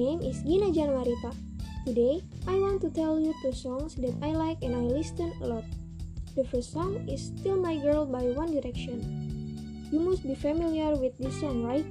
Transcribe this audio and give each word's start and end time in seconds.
is 0.00 0.40
Gina 0.42 0.72
Janmarita. 0.72 1.36
Today, 1.84 2.22
I 2.48 2.56
want 2.56 2.80
to 2.80 2.88
tell 2.88 3.20
you 3.20 3.34
two 3.42 3.52
songs 3.52 3.94
that 3.96 4.16
I 4.22 4.32
like 4.32 4.56
and 4.62 4.74
I 4.74 4.78
listen 4.78 5.34
a 5.42 5.46
lot. 5.46 5.64
The 6.34 6.44
first 6.44 6.72
song 6.72 7.06
is 7.08 7.26
Steal 7.26 7.60
My 7.60 7.76
Girl 7.76 8.06
by 8.06 8.24
One 8.32 8.56
Direction. 8.56 9.04
You 9.92 10.00
must 10.00 10.22
be 10.22 10.34
familiar 10.34 10.96
with 10.96 11.18
this 11.18 11.38
song, 11.38 11.64
right? 11.64 11.84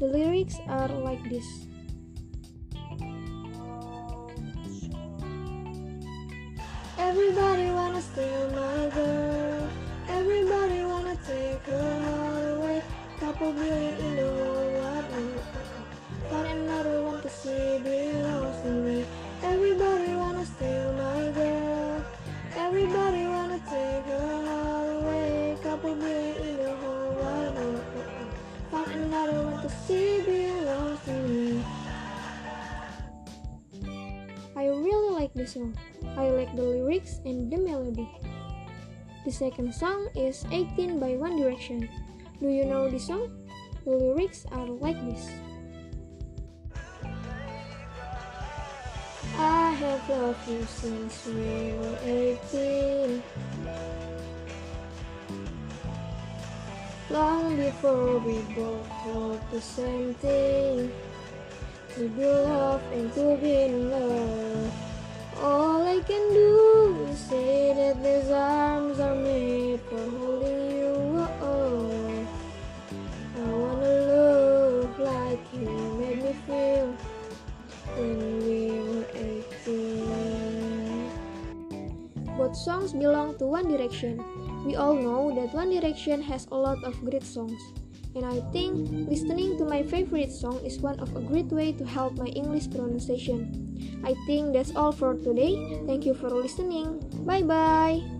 The 0.00 0.06
lyrics 0.06 0.56
are 0.68 0.88
like 0.88 1.22
this. 1.28 1.44
Everybody 6.96 7.68
wanna 7.68 8.00
steal 8.00 8.48
my 8.56 8.88
girl. 8.88 9.68
Everybody 10.08 10.80
wanna 10.80 11.16
take 11.28 11.60
her 11.68 12.56
away. 12.56 12.82
Couple 13.20 13.52
billion 13.52 13.94
in 14.00 14.16
the 14.16 14.27
like 35.18 35.34
this 35.34 35.54
song. 35.54 35.74
I 36.16 36.30
like 36.30 36.54
the 36.54 36.62
lyrics 36.62 37.18
and 37.26 37.50
the 37.50 37.58
melody. 37.58 38.06
The 39.26 39.32
second 39.32 39.74
song 39.74 40.06
is 40.14 40.46
18 40.52 41.00
by 41.00 41.18
One 41.18 41.34
Direction. 41.34 41.90
Do 42.38 42.46
you 42.46 42.64
know 42.64 42.88
this 42.88 43.08
song? 43.10 43.26
The 43.84 43.90
lyrics 43.90 44.46
are 44.52 44.70
like 44.78 44.94
this. 45.10 45.26
I 49.34 49.74
have 49.74 50.08
loved 50.08 50.48
you 50.48 50.62
since 50.70 51.26
we 51.26 51.74
were 51.74 51.98
18. 52.06 53.22
Long 57.10 57.56
before 57.56 58.18
we 58.20 58.38
both 58.54 58.86
thought 59.02 59.42
the 59.50 59.60
same 59.60 60.14
thing. 60.22 60.92
To 61.96 62.08
be 62.08 62.22
loved 62.22 62.86
and 62.92 63.12
to 63.14 63.36
be 63.42 63.66
in 63.66 63.90
love. 63.90 64.67
When 77.98 78.38
we 78.46 78.70
were 78.78 79.04
18. 79.66 81.10
Both 82.38 82.56
songs 82.56 82.92
belong 82.94 83.36
to 83.38 83.46
One 83.46 83.66
Direction. 83.68 84.22
We 84.64 84.76
all 84.76 84.94
know 84.94 85.34
that 85.34 85.54
One 85.54 85.70
Direction 85.70 86.22
has 86.22 86.46
a 86.50 86.56
lot 86.56 86.82
of 86.84 86.94
great 87.04 87.24
songs. 87.24 87.60
And 88.14 88.24
I 88.24 88.40
think 88.50 88.88
listening 89.10 89.58
to 89.58 89.64
my 89.64 89.82
favorite 89.82 90.32
song 90.32 90.64
is 90.64 90.78
one 90.78 90.98
of 90.98 91.14
a 91.14 91.20
great 91.20 91.52
way 91.52 91.72
to 91.72 91.84
help 91.84 92.16
my 92.16 92.26
English 92.26 92.70
pronunciation. 92.70 94.00
I 94.02 94.14
think 94.26 94.52
that's 94.54 94.74
all 94.74 94.92
for 94.92 95.14
today. 95.14 95.82
Thank 95.86 96.06
you 96.06 96.14
for 96.14 96.30
listening. 96.30 97.02
Bye 97.26 97.42
bye. 97.42 98.17